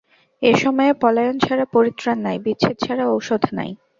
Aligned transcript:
এ 0.41 0.51
সময়ে 0.55 0.93
পলায়ন 1.01 1.35
ছাড়া 1.39 1.65
পরিত্রাণ 1.73 2.17
নাই, 2.25 2.37
বিচ্ছেদ 2.45 2.75
ছাড়া 2.85 3.03
ঔষধ 3.15 3.43
নাই। 3.57 3.71